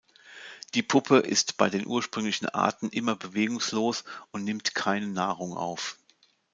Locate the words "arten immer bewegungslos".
2.49-4.03